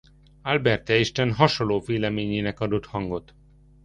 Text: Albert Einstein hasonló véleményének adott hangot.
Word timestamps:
Albert 0.43 0.89
Einstein 0.89 1.33
hasonló 1.37 1.79
véleményének 1.79 2.59
adott 2.59 2.85
hangot. 2.85 3.33